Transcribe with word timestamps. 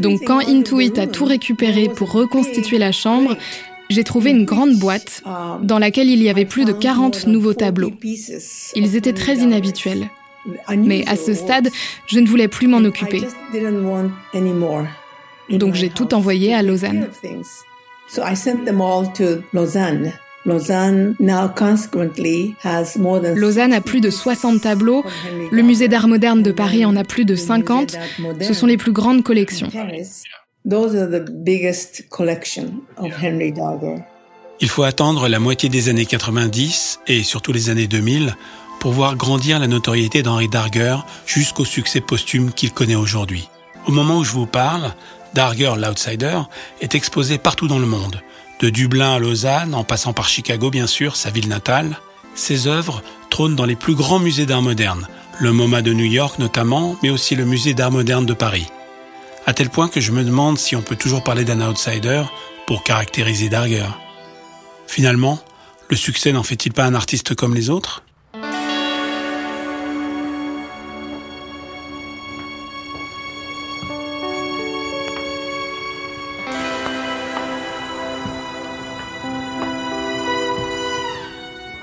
Donc 0.00 0.24
quand 0.24 0.40
Intuit 0.40 0.98
a 0.98 1.06
tout 1.06 1.24
récupéré 1.24 1.88
pour 1.88 2.12
reconstituer 2.12 2.78
la 2.78 2.92
chambre, 2.92 3.36
j'ai 3.90 4.04
trouvé 4.04 4.30
une 4.30 4.44
grande 4.44 4.74
boîte 4.74 5.22
dans 5.62 5.78
laquelle 5.78 6.08
il 6.08 6.22
y 6.22 6.28
avait 6.28 6.44
plus 6.44 6.64
de 6.64 6.72
40 6.72 7.26
nouveaux 7.26 7.54
tableaux. 7.54 7.92
Ils 8.74 8.96
étaient 8.96 9.12
très 9.12 9.36
inhabituels. 9.36 10.10
Mais 10.76 11.06
à 11.06 11.16
ce 11.16 11.34
stade, 11.34 11.70
je 12.06 12.18
ne 12.20 12.26
voulais 12.26 12.48
plus 12.48 12.68
m'en 12.68 12.78
occuper. 12.78 13.22
Donc 15.50 15.74
j'ai 15.74 15.90
tout 15.90 16.14
envoyé 16.14 16.54
à 16.54 16.62
Lausanne. 16.62 17.08
Lausanne 23.34 23.72
a 23.72 23.80
plus 23.80 24.00
de 24.00 24.10
60 24.10 24.60
tableaux, 24.60 25.04
le 25.50 25.62
musée 25.62 25.88
d'art 25.88 26.08
moderne 26.08 26.42
de 26.42 26.52
Paris 26.52 26.84
en 26.84 26.96
a 26.96 27.04
plus 27.04 27.24
de 27.24 27.36
50, 27.36 27.96
ce 28.40 28.54
sont 28.54 28.66
les 28.66 28.76
plus 28.76 28.92
grandes 28.92 29.22
collections. 29.22 29.68
Il 34.60 34.68
faut 34.68 34.82
attendre 34.82 35.28
la 35.28 35.38
moitié 35.38 35.68
des 35.68 35.88
années 35.88 36.06
90 36.06 37.00
et 37.06 37.22
surtout 37.22 37.52
les 37.52 37.70
années 37.70 37.86
2000 37.86 38.34
pour 38.80 38.92
voir 38.92 39.16
grandir 39.16 39.58
la 39.58 39.66
notoriété 39.66 40.22
d'Henri 40.22 40.48
Darger 40.48 40.96
jusqu'au 41.26 41.64
succès 41.64 42.00
posthume 42.00 42.52
qu'il 42.52 42.72
connaît 42.72 42.96
aujourd'hui. 42.96 43.48
Au 43.86 43.92
moment 43.92 44.18
où 44.18 44.24
je 44.24 44.32
vous 44.32 44.46
parle, 44.46 44.94
Darger 45.34 45.74
l'Outsider 45.76 46.40
est 46.80 46.94
exposé 46.94 47.38
partout 47.38 47.68
dans 47.68 47.78
le 47.78 47.86
monde, 47.86 48.20
de 48.60 48.70
Dublin 48.70 49.14
à 49.14 49.18
Lausanne, 49.18 49.74
en 49.74 49.84
passant 49.84 50.12
par 50.12 50.28
Chicago 50.28 50.70
bien 50.70 50.86
sûr, 50.86 51.16
sa 51.16 51.30
ville 51.30 51.48
natale. 51.48 51.98
Ses 52.34 52.66
œuvres 52.66 53.02
trônent 53.30 53.56
dans 53.56 53.64
les 53.64 53.76
plus 53.76 53.94
grands 53.94 54.18
musées 54.18 54.46
d'art 54.46 54.62
moderne, 54.62 55.08
le 55.38 55.52
MoMA 55.52 55.82
de 55.82 55.92
New 55.92 56.04
York 56.04 56.38
notamment, 56.38 56.96
mais 57.02 57.10
aussi 57.10 57.34
le 57.34 57.44
musée 57.44 57.74
d'art 57.74 57.90
moderne 57.90 58.26
de 58.26 58.34
Paris. 58.34 58.66
À 59.46 59.54
tel 59.54 59.70
point 59.70 59.88
que 59.88 60.00
je 60.00 60.12
me 60.12 60.24
demande 60.24 60.58
si 60.58 60.76
on 60.76 60.82
peut 60.82 60.96
toujours 60.96 61.24
parler 61.24 61.44
d'un 61.44 61.66
outsider 61.66 62.22
pour 62.66 62.84
caractériser 62.84 63.48
Darger. 63.48 63.86
Finalement, 64.86 65.38
le 65.88 65.96
succès 65.96 66.32
n'en 66.32 66.42
fait-il 66.42 66.72
pas 66.72 66.84
un 66.84 66.94
artiste 66.94 67.34
comme 67.34 67.54
les 67.54 67.70
autres? 67.70 68.02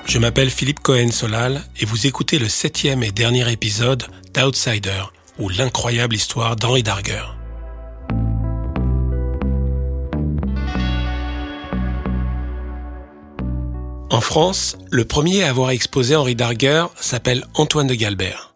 Je 0.06 0.18
m'appelle 0.18 0.50
Philippe 0.50 0.80
Cohen-Solal 0.80 1.64
et 1.80 1.84
vous 1.84 2.06
écoutez 2.06 2.38
le 2.38 2.48
septième 2.48 3.02
et 3.02 3.10
dernier 3.10 3.50
épisode 3.50 4.04
d'Outsider, 4.34 5.02
ou 5.38 5.48
l'incroyable 5.48 6.14
histoire 6.14 6.54
d'Henri 6.54 6.84
Darger. 6.84 7.24
En 14.10 14.20
France, 14.20 14.78
le 14.90 15.04
premier 15.04 15.42
à 15.42 15.50
avoir 15.50 15.70
exposé 15.70 16.14
Henri 16.14 16.36
Darger 16.36 16.86
s'appelle 17.00 17.44
Antoine 17.54 17.88
de 17.88 17.94
Galbert. 17.94 18.54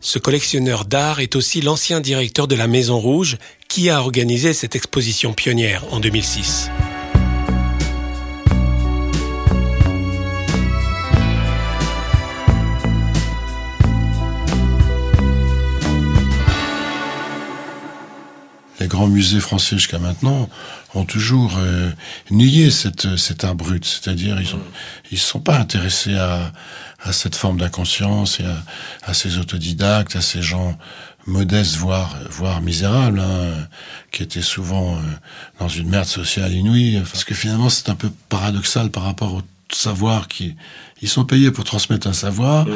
Ce 0.00 0.18
collectionneur 0.18 0.84
d'art 0.84 1.20
est 1.20 1.36
aussi 1.36 1.60
l'ancien 1.60 2.00
directeur 2.00 2.48
de 2.48 2.56
la 2.56 2.66
Maison 2.66 2.98
Rouge 2.98 3.38
qui 3.68 3.88
a 3.88 4.00
organisé 4.00 4.52
cette 4.52 4.74
exposition 4.74 5.32
pionnière 5.32 5.84
en 5.92 6.00
2006. 6.00 6.70
Les 18.80 18.88
grands 18.88 19.06
musées 19.06 19.40
français 19.40 19.76
jusqu'à 19.76 19.98
maintenant 19.98 20.48
ont 20.94 21.04
toujours 21.04 21.56
euh, 21.58 21.90
nié 22.30 22.70
cette, 22.70 23.16
cet 23.16 23.44
art 23.44 23.54
brut. 23.54 23.84
C'est-à-dire, 23.84 24.40
ils 24.40 24.54
ne 24.54 24.60
ils 25.10 25.18
sont 25.18 25.40
pas 25.40 25.58
intéressés 25.58 26.16
à, 26.16 26.52
à 27.02 27.12
cette 27.12 27.36
forme 27.36 27.58
d'inconscience 27.58 28.40
et 28.40 28.44
à, 28.44 28.62
à, 29.02 29.14
ces 29.14 29.38
autodidactes, 29.38 30.16
à 30.16 30.20
ces 30.20 30.42
gens 30.42 30.76
modestes, 31.26 31.76
voire, 31.76 32.16
voire 32.30 32.60
misérables, 32.60 33.20
hein, 33.20 33.66
qui 34.12 34.22
étaient 34.22 34.42
souvent 34.42 34.96
euh, 34.96 35.00
dans 35.58 35.68
une 35.68 35.88
merde 35.88 36.06
sociale 36.06 36.52
inouïe. 36.52 37.02
Parce 37.10 37.24
que 37.24 37.34
finalement, 37.34 37.68
c'est 37.68 37.88
un 37.88 37.94
peu 37.96 38.10
paradoxal 38.28 38.90
par 38.90 39.04
rapport 39.04 39.34
au 39.34 39.42
savoir 39.72 40.28
qui 40.28 40.54
ils 41.02 41.08
sont 41.08 41.24
payés 41.24 41.50
pour 41.50 41.64
transmettre 41.64 42.06
un 42.06 42.12
savoir 42.14 42.66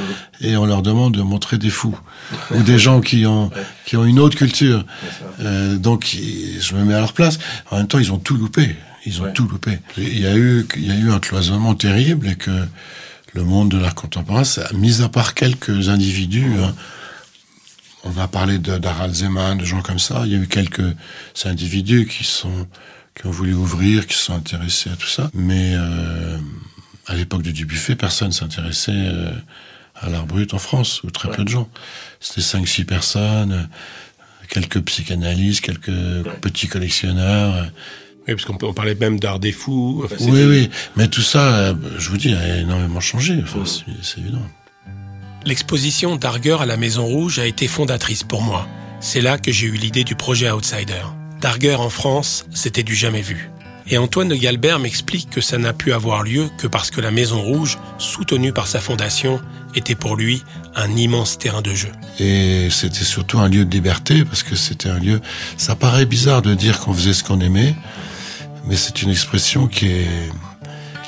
et 0.40 0.56
on 0.56 0.66
leur 0.66 0.82
demande 0.82 1.14
de 1.14 1.22
montrer 1.22 1.56
des 1.56 1.70
fous 1.70 1.98
ou 2.50 2.62
des 2.62 2.78
gens 2.78 3.00
qui 3.00 3.24
ont 3.24 3.50
qui 3.86 3.96
ont 3.96 4.04
une 4.04 4.18
autre 4.18 4.36
culture. 4.36 4.84
Euh, 5.40 5.76
donc 5.76 6.04
je 6.06 6.74
me 6.74 6.84
mets 6.84 6.94
à 6.94 7.00
leur 7.00 7.14
place. 7.14 7.38
En 7.70 7.78
même 7.78 7.86
temps, 7.86 7.98
ils 7.98 8.12
ont 8.12 8.18
tout 8.18 8.36
loupé. 8.36 8.76
Ils 9.06 9.22
ont 9.22 9.32
tout 9.32 9.48
loupé. 9.48 9.78
Il 9.96 10.20
y 10.20 10.26
a 10.26 10.36
eu 10.36 10.66
il 10.76 10.86
y 10.86 10.90
a 10.90 10.96
eu 10.96 11.10
un 11.10 11.18
cloisonnement 11.18 11.74
terrible 11.74 12.28
et 12.28 12.36
que 12.36 12.50
le 13.32 13.44
monde 13.44 13.70
de 13.70 13.78
l'art 13.78 13.94
contemporain, 13.94 14.44
ça, 14.44 14.68
mis 14.74 15.02
à 15.02 15.08
part 15.08 15.34
quelques 15.34 15.88
individus. 15.88 16.52
Hein, 16.62 16.74
on 18.04 18.18
a 18.18 18.28
parlé 18.28 18.58
d'Harald 18.58 19.14
Zeman, 19.14 19.56
de 19.56 19.64
gens 19.64 19.82
comme 19.82 19.98
ça. 19.98 20.22
Il 20.26 20.32
y 20.32 20.34
a 20.34 20.38
eu 20.38 20.48
quelques 20.48 20.94
individus 21.44 22.06
qui 22.06 22.24
sont 22.24 22.66
qui 23.14 23.26
ont 23.26 23.30
voulu 23.30 23.54
ouvrir, 23.54 24.06
qui 24.06 24.14
se 24.14 24.24
sont 24.24 24.34
intéressés 24.34 24.90
à 24.90 24.96
tout 24.96 25.08
ça. 25.08 25.30
Mais 25.34 25.74
euh, 25.74 26.38
à 27.10 27.14
l'époque 27.14 27.42
du 27.42 27.52
Dubuffet, 27.52 27.96
personne 27.96 28.30
s'intéressait 28.30 28.92
euh, 28.94 29.30
à 29.96 30.08
l'art 30.08 30.26
brut 30.26 30.54
en 30.54 30.58
France, 30.58 31.02
ou 31.02 31.10
très 31.10 31.28
peu 31.28 31.42
de 31.42 31.48
gens. 31.48 31.68
C'était 32.20 32.40
cinq, 32.40 32.68
six 32.68 32.84
personnes, 32.84 33.68
quelques 34.48 34.80
psychanalystes, 34.82 35.60
quelques 35.60 35.90
petits 36.40 36.68
collectionneurs. 36.68 37.66
Oui, 38.28 38.34
parce 38.34 38.44
qu'on 38.44 38.72
parlait 38.72 38.94
même 38.94 39.18
d'art 39.18 39.40
des 39.40 39.50
fous. 39.50 40.06
oui, 40.20 40.44
oui, 40.44 40.70
mais 40.96 41.08
tout 41.08 41.20
ça, 41.20 41.56
euh, 41.56 41.74
je 41.98 42.10
vous 42.10 42.16
dis, 42.16 42.32
a 42.32 42.58
énormément 42.58 43.00
changé, 43.00 43.40
enfin, 43.42 43.64
c'est 43.64 44.20
évident. 44.20 44.46
L'exposition 45.44 46.14
Darger 46.14 46.58
à 46.60 46.66
la 46.66 46.76
Maison 46.76 47.06
Rouge 47.06 47.40
a 47.40 47.46
été 47.46 47.66
fondatrice 47.66 48.22
pour 48.22 48.42
moi. 48.42 48.68
C'est 49.00 49.20
là 49.20 49.36
que 49.36 49.50
j'ai 49.50 49.66
eu 49.66 49.72
l'idée 49.72 50.04
du 50.04 50.14
projet 50.14 50.48
Outsider. 50.50 51.02
Darger 51.40 51.74
en 51.74 51.90
France, 51.90 52.46
c'était 52.52 52.84
du 52.84 52.94
jamais 52.94 53.22
vu. 53.22 53.50
Et 53.88 53.98
Antoine 53.98 54.28
de 54.28 54.36
Galbert 54.36 54.78
m'explique 54.78 55.30
que 55.30 55.40
ça 55.40 55.58
n'a 55.58 55.72
pu 55.72 55.92
avoir 55.92 56.22
lieu 56.22 56.48
que 56.58 56.66
parce 56.66 56.90
que 56.90 57.00
la 57.00 57.10
Maison 57.10 57.42
Rouge, 57.42 57.78
soutenue 57.98 58.52
par 58.52 58.66
sa 58.66 58.80
fondation, 58.80 59.40
était 59.74 59.94
pour 59.94 60.16
lui 60.16 60.42
un 60.76 60.90
immense 60.96 61.38
terrain 61.38 61.62
de 61.62 61.74
jeu. 61.74 61.90
Et 62.18 62.68
c'était 62.70 63.04
surtout 63.04 63.38
un 63.38 63.48
lieu 63.48 63.64
de 63.64 63.70
liberté, 63.70 64.24
parce 64.24 64.42
que 64.42 64.56
c'était 64.56 64.88
un 64.88 64.98
lieu... 64.98 65.20
Ça 65.56 65.74
paraît 65.74 66.06
bizarre 66.06 66.42
de 66.42 66.54
dire 66.54 66.80
qu'on 66.80 66.94
faisait 66.94 67.14
ce 67.14 67.24
qu'on 67.24 67.40
aimait, 67.40 67.74
mais 68.66 68.76
c'est 68.76 69.02
une 69.02 69.10
expression 69.10 69.66
qui 69.66 69.86
est, 69.86 70.30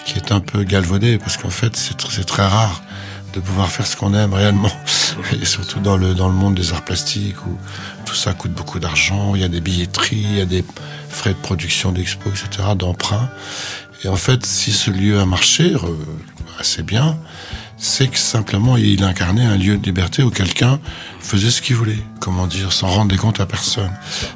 qui 0.04 0.16
est 0.16 0.32
un 0.32 0.40
peu 0.40 0.64
galvaudée, 0.64 1.18
parce 1.18 1.36
qu'en 1.36 1.50
fait, 1.50 1.76
c'est 1.76 2.24
très 2.24 2.46
rare 2.46 2.82
de 3.32 3.40
pouvoir 3.40 3.70
faire 3.70 3.86
ce 3.86 3.96
qu'on 3.96 4.14
aime 4.14 4.34
réellement. 4.34 4.72
Et 5.40 5.44
surtout 5.44 5.80
dans 5.80 5.96
le, 5.96 6.14
dans 6.14 6.28
le 6.28 6.34
monde 6.34 6.54
des 6.54 6.72
arts 6.72 6.84
plastiques 6.84 7.44
où 7.46 7.58
tout 8.04 8.14
ça 8.14 8.32
coûte 8.34 8.52
beaucoup 8.52 8.78
d'argent, 8.78 9.34
il 9.34 9.40
y 9.40 9.44
a 9.44 9.48
des 9.48 9.60
billetteries, 9.60 10.16
il 10.16 10.38
y 10.38 10.40
a 10.40 10.46
des 10.46 10.64
frais 11.08 11.30
de 11.30 11.38
production 11.38 11.92
d'expo, 11.92 12.30
etc., 12.30 12.70
d'emprunt. 12.76 13.28
Et 14.04 14.08
en 14.08 14.16
fait, 14.16 14.44
si 14.44 14.72
ce 14.72 14.90
lieu 14.90 15.20
a 15.20 15.26
marché 15.26 15.74
assez 16.58 16.82
bien, 16.82 17.16
c'est 17.84 18.06
que 18.06 18.18
simplement 18.18 18.76
il 18.76 19.02
incarnait 19.02 19.44
un 19.44 19.56
lieu 19.56 19.76
de 19.76 19.84
liberté 19.84 20.22
où 20.22 20.30
quelqu'un 20.30 20.78
faisait 21.18 21.50
ce 21.50 21.60
qu'il 21.60 21.74
voulait, 21.74 21.98
comment 22.20 22.46
dire, 22.46 22.72
sans 22.72 22.86
rendre 22.86 23.10
des 23.10 23.16
comptes 23.16 23.40
à 23.40 23.46
personne. 23.46 23.90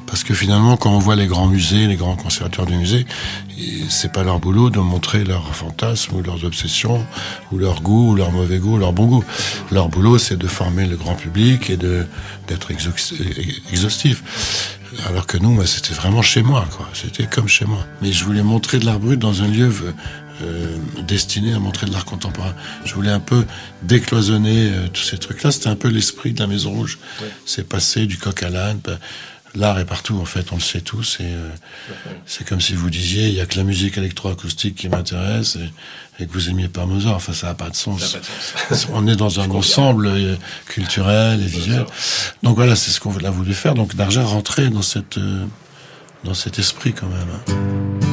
Parce 0.08 0.24
que 0.24 0.34
finalement, 0.34 0.76
quand 0.76 0.90
on 0.90 0.98
voit 0.98 1.14
les 1.14 1.28
grands 1.28 1.46
musées, 1.46 1.86
les 1.86 1.94
grands 1.94 2.16
conservateurs 2.16 2.66
du 2.66 2.74
musée, 2.74 3.06
c'est 3.88 4.12
pas 4.12 4.24
leur 4.24 4.40
boulot 4.40 4.68
de 4.68 4.80
montrer 4.80 5.22
leurs 5.22 5.54
fantasmes 5.54 6.16
ou 6.16 6.22
leurs 6.22 6.44
obsessions 6.44 7.06
ou 7.52 7.58
leur 7.58 7.82
goût 7.82 8.10
ou 8.10 8.14
leur 8.16 8.32
mauvais 8.32 8.58
goût 8.58 8.74
ou 8.74 8.78
leur 8.78 8.92
bon 8.92 9.06
goût. 9.06 9.24
Leur 9.70 9.90
boulot, 9.90 10.18
c'est 10.18 10.36
de 10.36 10.48
former 10.48 10.84
le 10.84 10.96
grand 10.96 11.14
public 11.14 11.70
et 11.70 11.76
d'être 11.76 12.72
exhaustif. 12.72 14.24
Alors 15.08 15.26
que 15.26 15.38
nous, 15.38 15.64
c'était 15.66 15.94
vraiment 15.94 16.22
chez 16.22 16.42
moi, 16.42 16.66
quoi. 16.76 16.88
C'était 16.94 17.26
comme 17.26 17.46
chez 17.46 17.64
moi. 17.64 17.78
Mais 18.02 18.12
je 18.12 18.24
voulais 18.24 18.42
montrer 18.42 18.80
de 18.80 18.86
l'art 18.86 18.98
brut 18.98 19.20
dans 19.20 19.42
un 19.42 19.46
lieu 19.46 19.72
euh, 20.42 20.76
destiné 21.06 21.54
à 21.54 21.58
montrer 21.58 21.86
de 21.86 21.92
l'art 21.92 22.04
contemporain. 22.04 22.54
Je 22.84 22.94
voulais 22.94 23.10
un 23.10 23.20
peu 23.20 23.46
décloisonner 23.82 24.70
euh, 24.70 24.88
tous 24.92 25.02
ces 25.02 25.16
trucs-là. 25.16 25.50
C'était 25.50 25.68
un 25.68 25.76
peu 25.76 25.88
l'esprit 25.88 26.32
de 26.32 26.40
la 26.40 26.46
Maison 26.46 26.72
Rouge. 26.72 26.98
C'est 27.46 27.66
passé 27.66 28.06
du 28.06 28.18
coq 28.18 28.42
à 28.42 28.50
l'âne. 28.50 28.78
Ben, 28.84 28.98
l'art 29.54 29.78
est 29.78 29.86
partout, 29.86 30.18
en 30.20 30.26
fait, 30.26 30.52
on 30.52 30.56
le 30.56 30.60
sait 30.60 30.82
tous. 30.82 31.18
Et 31.20 31.24
euh, 31.24 31.48
c'est 32.26 32.46
comme 32.46 32.60
si 32.60 32.74
vous 32.74 32.90
disiez, 32.90 33.28
il 33.28 33.34
y 33.34 33.40
a 33.40 33.46
que 33.46 33.56
la 33.56 33.64
musique 33.64 33.96
électroacoustique 33.96 34.74
qui 34.74 34.90
m'intéresse 34.90 35.56
et, 36.18 36.26
que 36.26 36.32
vous 36.32 36.50
aimiez 36.50 36.68
pas 36.68 36.84
Mozart. 36.84 37.14
Enfin, 37.14 37.32
ça 37.32 37.46
n'a 37.46 37.54
pas 37.54 37.70
de 37.70 37.76
sens. 37.76 38.16
on 38.92 39.06
est 39.06 39.16
dans 39.16 39.40
un 39.40 39.50
ensemble 39.50 40.10
culturel 40.66 41.40
et 41.42 41.46
visuel. 41.46 41.86
Donc 42.42 42.56
voilà, 42.56 42.76
c'est 42.76 42.90
ce 42.90 43.00
qu'on 43.00 43.16
a 43.16 43.30
voulu 43.30 43.54
faire. 43.54 43.74
Donc 43.74 43.94
d'argent 43.94 44.26
rentrer 44.26 44.68
dans 44.68 44.82
cette 44.82 45.18
dans 46.24 46.34
cet 46.34 46.58
esprit 46.58 46.92
quand 46.92 47.08
même. 47.08 47.28
Hein. 47.48 48.05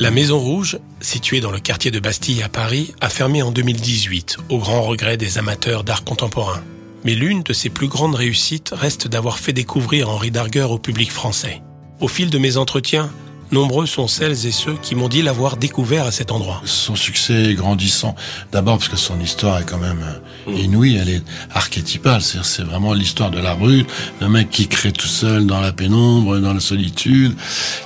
La 0.00 0.10
Maison 0.10 0.38
Rouge, 0.38 0.78
située 1.02 1.42
dans 1.42 1.50
le 1.50 1.58
quartier 1.58 1.90
de 1.90 2.00
Bastille 2.00 2.42
à 2.42 2.48
Paris, 2.48 2.94
a 3.02 3.10
fermé 3.10 3.42
en 3.42 3.52
2018, 3.52 4.38
au 4.48 4.56
grand 4.56 4.80
regret 4.80 5.18
des 5.18 5.36
amateurs 5.36 5.84
d'art 5.84 6.04
contemporain. 6.04 6.62
Mais 7.04 7.14
l'une 7.14 7.42
de 7.42 7.52
ses 7.52 7.68
plus 7.68 7.86
grandes 7.86 8.14
réussites 8.14 8.72
reste 8.72 9.08
d'avoir 9.08 9.38
fait 9.38 9.52
découvrir 9.52 10.08
Henri 10.08 10.30
Darger 10.30 10.62
au 10.70 10.78
public 10.78 11.12
français. 11.12 11.60
Au 12.00 12.08
fil 12.08 12.30
de 12.30 12.38
mes 12.38 12.56
entretiens, 12.56 13.10
nombreux 13.52 13.86
sont 13.86 14.08
celles 14.08 14.46
et 14.46 14.52
ceux 14.52 14.74
qui 14.74 14.94
m'ont 14.94 15.08
dit 15.08 15.22
l'avoir 15.22 15.56
découvert 15.56 16.06
à 16.06 16.10
cet 16.10 16.32
endroit. 16.32 16.60
Son 16.64 16.96
succès 16.96 17.50
est 17.50 17.54
grandissant. 17.54 18.14
D'abord 18.52 18.78
parce 18.78 18.88
que 18.88 18.96
son 18.96 19.20
histoire 19.20 19.58
est 19.60 19.64
quand 19.64 19.78
même 19.78 20.04
euh, 20.48 20.52
inouïe, 20.52 20.96
elle 20.96 21.08
est 21.08 21.22
archétypale. 21.52 22.22
C'est 22.22 22.62
vraiment 22.62 22.92
l'histoire 22.92 23.30
de 23.30 23.38
la 23.38 23.54
brute, 23.54 23.88
le 24.20 24.28
mec 24.28 24.50
qui 24.50 24.68
crée 24.68 24.92
tout 24.92 25.06
seul 25.06 25.46
dans 25.46 25.60
la 25.60 25.72
pénombre, 25.72 26.38
dans 26.38 26.54
la 26.54 26.60
solitude, 26.60 27.34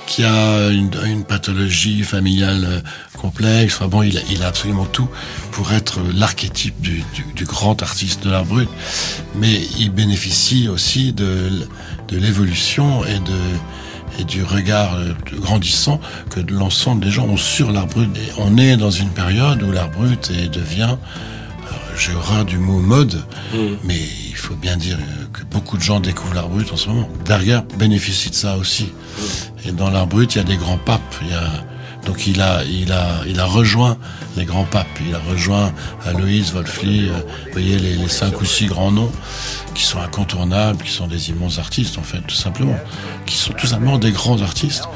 qui 0.07 0.23
a 0.23 0.69
une, 0.69 0.91
une 1.05 1.23
pathologie 1.23 2.03
familiale 2.03 2.65
euh, 2.65 2.79
complexe. 3.15 3.75
Enfin 3.75 3.87
bon, 3.87 4.03
il 4.03 4.17
a, 4.17 4.21
il 4.29 4.43
a 4.43 4.47
absolument 4.47 4.85
tout 4.85 5.07
pour 5.51 5.71
être 5.73 5.99
l'archétype 6.13 6.79
du, 6.81 7.03
du, 7.13 7.25
du, 7.35 7.45
grand 7.45 7.81
artiste 7.81 8.23
de 8.23 8.29
l'art 8.29 8.45
brut. 8.45 8.69
Mais 9.35 9.61
il 9.79 9.89
bénéficie 9.89 10.67
aussi 10.67 11.13
de, 11.13 11.67
de 12.07 12.17
l'évolution 12.17 13.03
et 13.05 13.19
de 13.19 13.39
et 14.19 14.23
du 14.23 14.43
regard 14.43 14.95
euh, 14.95 15.13
grandissant 15.41 15.99
que 16.29 16.39
l'ensemble 16.39 17.03
des 17.03 17.11
gens 17.11 17.25
ont 17.25 17.37
sur 17.37 17.71
l'art 17.71 17.87
brut. 17.87 18.09
Et 18.17 18.31
on 18.37 18.57
est 18.57 18.77
dans 18.77 18.91
une 18.91 19.09
période 19.09 19.61
où 19.63 19.71
l'art 19.71 19.89
brut 19.89 20.31
devient, 20.51 20.97
j'ai 21.97 22.13
horreur 22.13 22.45
du 22.45 22.57
mot 22.57 22.79
mode, 22.79 23.23
mm. 23.53 23.57
mais 23.83 23.99
il 24.29 24.35
faut 24.35 24.55
bien 24.55 24.77
dire 24.77 24.97
que 25.33 25.43
beaucoup 25.43 25.77
de 25.77 25.81
gens 25.81 25.99
découvrent 25.99 26.33
l'art 26.33 26.49
brut 26.49 26.71
en 26.71 26.77
ce 26.77 26.89
moment. 26.89 27.09
Derrière 27.25 27.63
bénéficie 27.77 28.29
de 28.29 28.35
ça 28.35 28.57
aussi. 28.57 28.85
Mm. 28.85 29.69
Et 29.69 29.71
dans 29.71 29.89
l'art 29.89 30.07
brut, 30.07 30.35
il 30.35 30.39
y 30.39 30.41
a 30.41 30.43
des 30.43 30.57
grands 30.57 30.77
papes, 30.77 31.15
il 31.21 31.29
y 31.29 31.33
a 31.33 31.51
donc 32.05 32.27
il 32.27 32.41
a, 32.41 32.63
il 32.63 32.91
a, 32.91 33.21
il 33.27 33.39
a 33.39 33.45
rejoint 33.45 33.97
les 34.37 34.45
grands 34.45 34.63
papes. 34.63 34.87
Il 35.07 35.13
a 35.15 35.19
rejoint 35.19 35.73
Aloïs, 36.05 36.51
Wolfli, 36.53 37.09
euh, 37.09 37.13
vous 37.45 37.51
voyez 37.53 37.77
les, 37.77 38.07
cinq 38.07 38.39
ou 38.41 38.45
six 38.45 38.67
grands 38.67 38.91
noms 38.91 39.11
qui 39.73 39.83
sont 39.83 39.99
incontournables, 39.99 40.83
qui 40.83 40.91
sont 40.91 41.07
des 41.07 41.29
immenses 41.29 41.59
artistes 41.59 41.97
en 41.97 42.03
fait, 42.03 42.21
tout 42.21 42.35
simplement, 42.35 42.77
qui 43.25 43.35
sont 43.35 43.53
tout 43.53 43.67
simplement 43.67 43.97
des 43.97 44.11
grands 44.11 44.41
artistes 44.41 44.87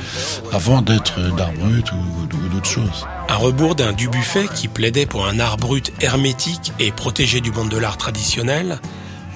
avant 0.53 0.81
d'être 0.81 1.19
d'art 1.35 1.51
brut 1.53 1.91
ou, 1.91 1.95
ou 1.95 2.49
d'autres 2.49 2.69
choses. 2.69 3.05
À 3.27 3.35
rebours 3.35 3.75
d'un 3.75 3.93
Dubuffet 3.93 4.47
qui 4.55 4.67
plaidait 4.67 5.05
pour 5.05 5.25
un 5.27 5.39
art 5.39 5.57
brut 5.57 5.91
hermétique 6.01 6.71
et 6.79 6.91
protégé 6.91 7.41
du 7.41 7.51
monde 7.51 7.69
de 7.69 7.77
l'art 7.77 7.97
traditionnel, 7.97 8.79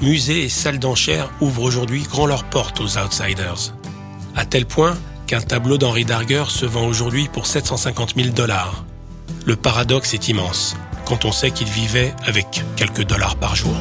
musées 0.01 0.43
et 0.43 0.49
salles 0.49 0.79
d'enchères 0.79 1.29
ouvrent 1.41 1.63
aujourd'hui 1.63 2.03
grand 2.03 2.25
leurs 2.25 2.43
portes 2.43 2.79
aux 2.79 2.97
outsiders. 2.97 3.73
À 4.35 4.45
tel 4.45 4.65
point 4.65 4.95
qu'un 5.27 5.41
tableau 5.41 5.77
d'Henri 5.77 6.05
Darger 6.05 6.45
se 6.49 6.65
vend 6.65 6.85
aujourd'hui 6.85 7.29
pour 7.31 7.47
750 7.47 8.15
000 8.15 8.29
dollars. 8.29 8.85
Le 9.45 9.55
paradoxe 9.55 10.13
est 10.13 10.29
immense 10.29 10.75
quand 11.05 11.25
on 11.25 11.31
sait 11.31 11.51
qu'il 11.51 11.67
vivait 11.67 12.13
avec 12.25 12.63
quelques 12.75 13.03
dollars 13.03 13.35
par 13.35 13.55
jour. 13.55 13.75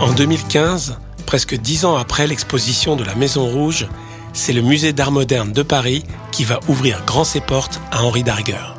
En 0.00 0.12
2015, 0.12 0.98
presque 1.24 1.54
dix 1.56 1.84
ans 1.84 1.96
après 1.96 2.26
l'exposition 2.26 2.96
de 2.96 3.04
la 3.04 3.14
Maison 3.14 3.46
Rouge, 3.46 3.88
c'est 4.32 4.52
le 4.52 4.62
musée 4.62 4.92
d'art 4.92 5.10
moderne 5.10 5.52
de 5.52 5.62
Paris 5.62 6.04
qui 6.30 6.44
va 6.44 6.60
ouvrir 6.68 7.02
grand 7.06 7.24
ses 7.24 7.40
portes 7.40 7.80
à 7.90 8.02
Henri 8.02 8.22
Darger. 8.22 8.74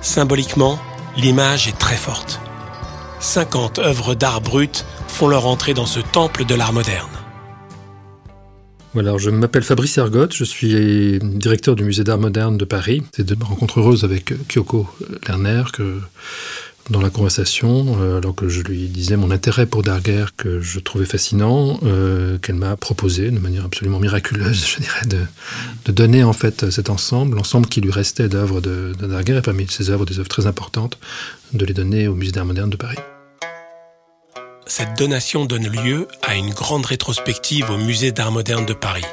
Symboliquement, 0.00 0.78
l'image 1.16 1.68
est 1.68 1.78
très 1.78 1.96
forte. 1.96 2.40
50 3.20 3.78
œuvres 3.78 4.14
d'art 4.14 4.40
brut 4.40 4.84
font 5.08 5.28
leur 5.28 5.46
entrée 5.46 5.74
dans 5.74 5.86
ce 5.86 6.00
temple 6.00 6.44
de 6.44 6.54
l'art 6.54 6.72
moderne. 6.72 7.08
Voilà, 8.94 9.18
je 9.18 9.28
m'appelle 9.28 9.62
Fabrice 9.62 9.98
Ergotte, 9.98 10.34
je 10.34 10.44
suis 10.44 11.18
directeur 11.20 11.76
du 11.76 11.84
musée 11.84 12.02
d'art 12.02 12.18
moderne 12.18 12.56
de 12.56 12.64
Paris. 12.64 13.02
C'est 13.12 13.26
de 13.26 13.36
rencontre 13.44 13.80
heureuse 13.80 14.04
avec 14.04 14.32
Kyoko 14.48 14.88
Lerner 15.28 15.64
que 15.72 16.00
dans 16.90 17.00
la 17.00 17.10
conversation, 17.10 17.96
euh, 18.00 18.18
alors 18.18 18.34
que 18.34 18.48
je 18.48 18.62
lui 18.62 18.88
disais 18.88 19.16
mon 19.16 19.30
intérêt 19.30 19.66
pour 19.66 19.82
Darger 19.82 20.26
que 20.36 20.60
je 20.60 20.78
trouvais 20.78 21.04
fascinant, 21.04 21.80
euh, 21.82 22.38
qu'elle 22.38 22.54
m'a 22.54 22.76
proposé 22.76 23.30
de 23.30 23.38
manière 23.38 23.64
absolument 23.64 23.98
miraculeuse, 23.98 24.66
je 24.76 24.80
dirais, 24.80 25.06
de, 25.06 25.20
de, 25.84 25.92
donner 25.92 26.22
en 26.22 26.32
fait 26.32 26.70
cet 26.70 26.90
ensemble, 26.90 27.36
l'ensemble 27.36 27.66
qui 27.66 27.80
lui 27.80 27.90
restait 27.90 28.28
d'œuvres 28.28 28.60
de, 28.60 28.92
de 28.98 29.32
et 29.32 29.42
parmi 29.42 29.66
ses 29.68 29.90
œuvres, 29.90 30.04
des 30.04 30.18
œuvres 30.18 30.28
très 30.28 30.46
importantes, 30.46 30.98
de 31.52 31.64
les 31.64 31.74
donner 31.74 32.06
au 32.06 32.14
musée 32.14 32.32
d'art 32.32 32.46
moderne 32.46 32.70
de 32.70 32.76
Paris. 32.76 32.98
Cette 34.66 34.98
donation 34.98 35.44
donne 35.44 35.68
lieu 35.68 36.06
à 36.22 36.36
une 36.36 36.50
grande 36.50 36.86
rétrospective 36.86 37.70
au 37.70 37.78
musée 37.78 38.12
d'art 38.12 38.32
moderne 38.32 38.66
de 38.66 38.74
Paris. 38.74 39.04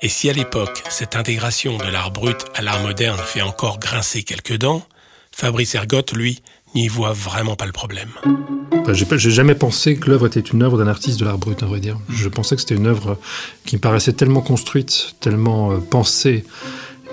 Et 0.00 0.08
si 0.08 0.30
à 0.30 0.32
l'époque, 0.32 0.82
cette 0.90 1.16
intégration 1.16 1.76
de 1.76 1.88
l'art 1.90 2.10
brut 2.10 2.44
à 2.54 2.62
l'art 2.62 2.80
moderne 2.82 3.18
fait 3.24 3.42
encore 3.42 3.78
grincer 3.78 4.22
quelques 4.22 4.56
dents, 4.56 4.86
Fabrice 5.32 5.74
Ergotte, 5.74 6.12
lui, 6.12 6.42
n'y 6.74 6.88
voit 6.88 7.12
vraiment 7.12 7.56
pas 7.56 7.66
le 7.66 7.72
problème. 7.72 8.10
J'ai 8.92 9.30
jamais 9.30 9.54
pensé 9.54 9.96
que 9.96 10.08
l'œuvre 10.08 10.26
était 10.26 10.40
une 10.40 10.62
œuvre 10.62 10.78
d'un 10.78 10.86
artiste 10.86 11.20
de 11.20 11.24
l'art 11.24 11.38
brut, 11.38 11.62
à 11.62 11.66
vrai 11.66 11.80
dire. 11.80 11.98
Je 12.08 12.28
pensais 12.28 12.54
que 12.54 12.62
c'était 12.62 12.76
une 12.76 12.86
œuvre 12.86 13.18
qui 13.66 13.76
me 13.76 13.80
paraissait 13.80 14.14
tellement 14.14 14.40
construite, 14.40 15.14
tellement 15.20 15.72
euh, 15.72 15.78
pensée, 15.78 16.44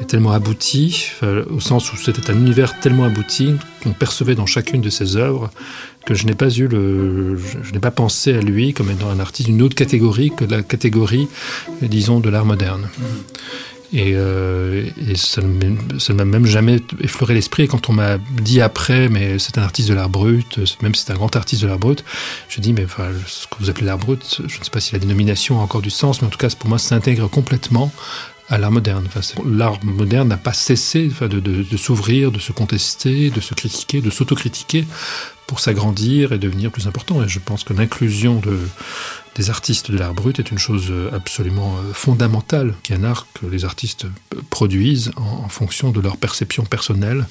et 0.01 0.05
tellement 0.05 0.31
aboutie, 0.31 1.11
au 1.49 1.59
sens 1.61 1.93
où 1.93 1.95
c'était 1.95 2.29
un 2.29 2.35
univers 2.35 2.79
tellement 2.79 3.05
abouti 3.05 3.53
qu'on 3.81 3.93
percevait 3.93 4.35
dans 4.35 4.45
chacune 4.45 4.81
de 4.81 4.89
ses 4.89 5.15
œuvres 5.15 5.49
que 6.05 6.13
je 6.13 6.25
n'ai 6.25 6.35
pas 6.35 6.49
eu 6.49 6.67
le, 6.67 7.37
je, 7.37 7.59
je 7.63 7.71
n'ai 7.71 7.79
pas 7.79 7.91
pensé 7.91 8.33
à 8.33 8.41
lui 8.41 8.73
comme 8.73 8.91
étant 8.91 9.09
un 9.09 9.19
artiste 9.19 9.47
d'une 9.49 9.61
autre 9.61 9.75
catégorie 9.75 10.31
que 10.35 10.43
la 10.43 10.63
catégorie, 10.63 11.27
disons, 11.81 12.19
de 12.19 12.29
l'art 12.29 12.45
moderne. 12.45 12.89
Et, 13.93 14.13
euh, 14.15 14.89
et 15.07 15.15
ça 15.15 15.41
ne 15.41 16.13
m'a 16.13 16.25
même 16.25 16.45
jamais 16.45 16.79
effleuré 16.99 17.33
l'esprit. 17.33 17.67
Quand 17.67 17.89
on 17.89 17.93
m'a 17.93 18.17
dit 18.41 18.61
après, 18.61 19.09
mais 19.09 19.39
c'est 19.39 19.57
un 19.57 19.61
artiste 19.61 19.89
de 19.89 19.93
l'art 19.93 20.09
brut, 20.09 20.59
même 20.81 20.95
c'est 20.95 21.11
un 21.11 21.15
grand 21.15 21.35
artiste 21.35 21.61
de 21.61 21.67
l'art 21.67 21.79
brut, 21.79 22.03
je 22.49 22.61
dis, 22.61 22.73
mais 22.73 22.85
enfin, 22.85 23.09
ce 23.27 23.47
que 23.47 23.55
vous 23.59 23.69
appelez 23.69 23.85
l'art 23.85 23.97
brut, 23.97 24.41
je 24.47 24.59
ne 24.59 24.63
sais 24.63 24.71
pas 24.71 24.79
si 24.79 24.93
la 24.93 24.99
dénomination 24.99 25.59
a 25.59 25.63
encore 25.63 25.81
du 25.81 25.89
sens, 25.89 26.21
mais 26.21 26.27
en 26.27 26.31
tout 26.31 26.37
cas, 26.37 26.49
pour 26.57 26.69
moi, 26.69 26.77
ça 26.77 26.89
s'intègre 26.89 27.29
complètement 27.29 27.91
à 28.49 28.57
l'art 28.57 28.71
moderne. 28.71 29.07
L'art 29.45 29.83
moderne 29.83 30.27
n'a 30.27 30.37
pas 30.37 30.53
cessé 30.53 31.09
enfin, 31.11 31.27
de, 31.27 31.39
de 31.39 31.77
s'ouvrir, 31.77 32.31
de 32.31 32.39
se 32.39 32.51
contester, 32.51 33.29
de 33.29 33.39
se 33.39 33.53
critiquer, 33.53 34.01
de 34.01 34.09
s'autocritiquer 34.09 34.85
pour 35.47 35.59
s'agrandir 35.59 36.31
et 36.31 36.37
devenir 36.37 36.71
plus 36.71 36.87
important. 36.87 37.23
Et 37.23 37.27
je 37.27 37.39
pense 37.39 37.63
que 37.63 37.73
l'inclusion 37.73 38.39
de, 38.39 38.59
des 39.35 39.49
artistes 39.49 39.91
de 39.91 39.97
l'art 39.97 40.13
brut 40.13 40.39
est 40.39 40.49
une 40.51 40.57
chose 40.57 40.91
absolument 41.13 41.75
fondamentale, 41.93 42.73
qui 42.83 42.93
est 42.93 42.95
un 42.95 43.03
art 43.03 43.27
que 43.33 43.45
les 43.45 43.65
artistes 43.65 44.07
produisent 44.49 45.11
en, 45.17 45.49
fonction 45.49 45.91
de 45.91 45.99
leur 45.99 46.17
perception 46.17 46.63
personnelle 46.63 47.27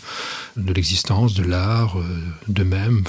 de 0.57 0.73
l'existence, 0.73 1.35
de 1.35 1.43
l'art, 1.45 1.97
d'eux-mêmes, 2.47 3.05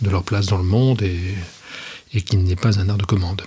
de 0.00 0.10
leur 0.10 0.24
place 0.24 0.46
dans 0.46 0.58
le 0.58 0.64
monde 0.64 1.02
et 1.02 2.22
qui 2.22 2.36
n'est 2.36 2.56
pas 2.56 2.78
un 2.80 2.88
art 2.88 2.98
de 2.98 3.04
commande. 3.04 3.42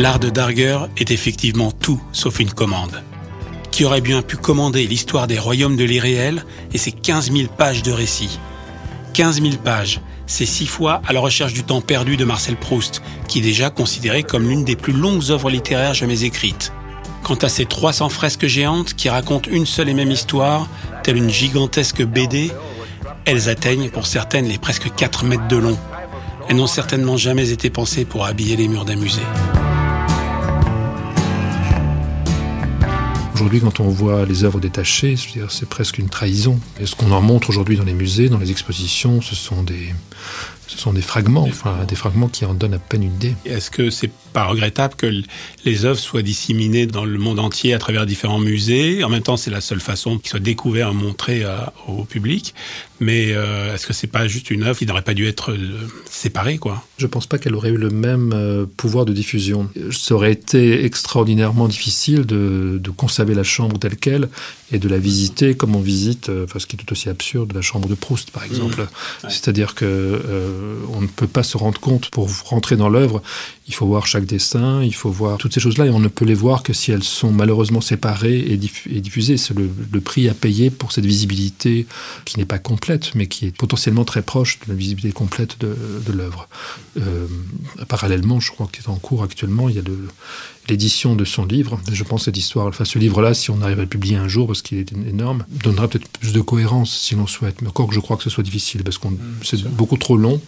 L'art 0.00 0.18
de 0.18 0.30
Darger 0.30 0.78
est 0.96 1.10
effectivement 1.10 1.72
tout 1.72 2.00
sauf 2.12 2.40
une 2.40 2.50
commande. 2.50 3.02
Qui 3.70 3.84
aurait 3.84 4.00
bien 4.00 4.22
pu 4.22 4.38
commander 4.38 4.86
l'histoire 4.86 5.26
des 5.26 5.38
royaumes 5.38 5.76
de 5.76 5.84
l'irréel 5.84 6.46
et 6.72 6.78
ses 6.78 6.90
15 6.90 7.30
000 7.30 7.48
pages 7.54 7.82
de 7.82 7.92
récits? 7.92 8.38
15 9.12 9.42
000 9.42 9.56
pages, 9.62 10.00
c'est 10.26 10.46
six 10.46 10.66
fois 10.66 11.02
à 11.06 11.12
la 11.12 11.20
recherche 11.20 11.52
du 11.52 11.64
temps 11.64 11.82
perdu 11.82 12.16
de 12.16 12.24
Marcel 12.24 12.56
Proust, 12.56 13.02
qui 13.28 13.40
est 13.40 13.42
déjà 13.42 13.68
considéré 13.68 14.22
comme 14.22 14.48
l'une 14.48 14.64
des 14.64 14.74
plus 14.74 14.94
longues 14.94 15.30
œuvres 15.30 15.50
littéraires 15.50 15.92
jamais 15.92 16.24
écrites. 16.24 16.72
Quant 17.22 17.34
à 17.34 17.50
ces 17.50 17.66
300 17.66 18.08
fresques 18.08 18.46
géantes 18.46 18.94
qui 18.94 19.10
racontent 19.10 19.50
une 19.50 19.66
seule 19.66 19.90
et 19.90 19.94
même 19.94 20.10
histoire, 20.10 20.66
telle 21.02 21.18
une 21.18 21.28
gigantesque 21.28 22.02
BD, 22.02 22.50
elles 23.26 23.50
atteignent 23.50 23.90
pour 23.90 24.06
certaines 24.06 24.48
les 24.48 24.56
presque 24.56 24.94
4 24.94 25.26
mètres 25.26 25.48
de 25.48 25.58
long. 25.58 25.78
Elles 26.48 26.56
n'ont 26.56 26.66
certainement 26.66 27.18
jamais 27.18 27.50
été 27.50 27.68
pensées 27.68 28.06
pour 28.06 28.24
habiller 28.24 28.56
les 28.56 28.66
murs 28.66 28.86
d'un 28.86 28.96
musée. 28.96 29.20
Aujourd'hui, 33.40 33.62
quand 33.62 33.80
on 33.80 33.88
voit 33.88 34.26
les 34.26 34.44
œuvres 34.44 34.60
détachées, 34.60 35.14
c'est 35.48 35.66
presque 35.66 35.96
une 35.96 36.10
trahison. 36.10 36.60
Et 36.78 36.84
ce 36.84 36.94
qu'on 36.94 37.10
en 37.10 37.22
montre 37.22 37.48
aujourd'hui 37.48 37.78
dans 37.78 37.84
les 37.84 37.94
musées, 37.94 38.28
dans 38.28 38.36
les 38.36 38.50
expositions, 38.50 39.22
ce 39.22 39.34
sont 39.34 39.62
des, 39.62 39.94
ce 40.66 40.76
sont 40.76 40.92
des 40.92 41.00
fragments, 41.00 41.46
enfin 41.48 41.86
des 41.88 41.94
fragments 41.94 42.28
qui 42.28 42.44
en 42.44 42.52
donnent 42.52 42.74
à 42.74 42.78
peine 42.78 43.02
une 43.02 43.14
idée. 43.14 43.34
Est-ce 43.46 43.70
que 43.70 43.88
c'est 43.88 44.10
pas 44.32 44.44
regrettable 44.44 44.94
que 44.94 45.22
les 45.64 45.84
œuvres 45.84 45.98
soient 45.98 46.22
disséminées 46.22 46.86
dans 46.86 47.04
le 47.04 47.18
monde 47.18 47.38
entier 47.38 47.74
à 47.74 47.78
travers 47.78 48.06
différents 48.06 48.38
musées. 48.38 49.04
En 49.04 49.08
même 49.08 49.22
temps, 49.22 49.36
c'est 49.36 49.50
la 49.50 49.60
seule 49.60 49.80
façon 49.80 50.18
qu'ils 50.18 50.30
soient 50.30 50.40
découverts 50.40 50.90
et 50.90 50.94
montrés 50.94 51.44
au 51.86 52.04
public. 52.04 52.54
Mais 53.00 53.32
euh, 53.32 53.74
est-ce 53.74 53.86
que 53.86 53.94
c'est 53.94 54.06
pas 54.06 54.28
juste 54.28 54.50
une 54.50 54.62
œuvre 54.62 54.78
qui 54.78 54.84
n'aurait 54.84 55.00
pas 55.02 55.14
dû 55.14 55.26
être 55.26 55.52
euh, 55.52 55.88
séparée, 56.10 56.58
quoi? 56.58 56.84
Je 56.98 57.06
pense 57.06 57.26
pas 57.26 57.38
qu'elle 57.38 57.54
aurait 57.54 57.70
eu 57.70 57.78
le 57.78 57.88
même 57.88 58.32
euh, 58.34 58.66
pouvoir 58.76 59.06
de 59.06 59.14
diffusion. 59.14 59.70
Ça 59.90 60.14
aurait 60.14 60.32
été 60.32 60.84
extraordinairement 60.84 61.66
difficile 61.66 62.26
de, 62.26 62.78
de, 62.78 62.90
conserver 62.90 63.34
la 63.34 63.42
chambre 63.42 63.78
telle 63.78 63.96
quelle 63.96 64.28
et 64.70 64.78
de 64.78 64.86
la 64.86 64.98
visiter 64.98 65.54
comme 65.54 65.74
on 65.74 65.80
visite, 65.80 66.30
enfin, 66.44 66.58
ce 66.58 66.66
qui 66.66 66.76
est 66.76 66.78
tout 66.78 66.92
aussi 66.92 67.08
absurde, 67.08 67.52
la 67.54 67.62
chambre 67.62 67.88
de 67.88 67.94
Proust, 67.94 68.30
par 68.30 68.44
exemple. 68.44 68.82
Mmh. 68.82 69.30
C'est-à-dire 69.30 69.74
que 69.74 70.20
on 70.92 71.00
ne 71.00 71.06
peut 71.06 71.26
pas 71.26 71.42
se 71.42 71.56
rendre 71.56 71.80
compte 71.80 72.10
pour 72.10 72.28
rentrer 72.44 72.76
dans 72.76 72.90
l'œuvre. 72.90 73.22
Il 73.70 73.74
faut 73.74 73.86
voir 73.86 74.06
chaque 74.06 74.26
dessin, 74.26 74.82
il 74.82 74.94
faut 74.94 75.10
voir 75.10 75.38
toutes 75.38 75.54
ces 75.54 75.60
choses-là, 75.60 75.86
et 75.86 75.90
on 75.90 76.00
ne 76.00 76.08
peut 76.08 76.24
les 76.24 76.34
voir 76.34 76.62
que 76.62 76.72
si 76.72 76.92
elles 76.92 77.04
sont 77.04 77.32
malheureusement 77.32 77.80
séparées 77.80 78.38
et, 78.38 78.56
diffusées. 78.56 79.36
C'est 79.36 79.56
le, 79.56 79.70
le 79.92 80.00
prix 80.00 80.28
à 80.28 80.34
payer 80.34 80.70
pour 80.70 80.92
cette 80.92 81.06
visibilité 81.06 81.86
qui 82.24 82.38
n'est 82.38 82.44
pas 82.44 82.58
complète 82.58 83.00
mais 83.14 83.26
qui 83.26 83.46
est 83.46 83.56
potentiellement 83.56 84.04
très 84.04 84.22
proche 84.22 84.58
de 84.60 84.72
la 84.72 84.74
visibilité 84.74 85.12
complète 85.12 85.58
de, 85.60 86.12
l'œuvre. 86.12 86.48
Euh, 86.98 87.26
parallèlement, 87.88 88.40
je 88.40 88.50
crois 88.50 88.68
qu'il 88.72 88.82
est 88.82 88.88
en 88.88 88.96
cours 88.96 89.22
actuellement, 89.22 89.68
il 89.68 89.76
y 89.76 89.78
a 89.78 89.82
l'édition 90.68 91.14
de 91.14 91.24
son 91.24 91.44
livre. 91.44 91.80
Je 91.90 92.04
pense 92.04 92.22
que 92.22 92.24
cette 92.26 92.36
histoire, 92.36 92.66
enfin 92.66 92.84
ce 92.84 92.98
livre-là, 92.98 93.34
si 93.34 93.50
on 93.50 93.60
arrive 93.62 93.78
à 93.78 93.82
le 93.82 93.88
publier 93.88 94.16
un 94.16 94.28
jour, 94.28 94.46
parce 94.46 94.62
qu'il 94.62 94.78
est 94.78 94.92
énorme, 94.92 95.44
donnera 95.62 95.88
peut-être 95.88 96.08
plus 96.08 96.32
de 96.32 96.40
cohérence 96.40 96.96
si 96.96 97.14
l'on 97.14 97.26
souhaite. 97.26 97.62
Mais 97.62 97.68
encore 97.68 97.88
que 97.88 97.94
je 97.94 98.00
crois 98.00 98.16
que 98.16 98.22
ce 98.22 98.30
soit 98.30 98.44
difficile, 98.44 98.82
parce 98.82 98.98
que 98.98 99.08
mmh, 99.08 99.18
c'est 99.42 99.62
beaucoup 99.64 99.96
trop 99.96 100.16
long. 100.16 100.40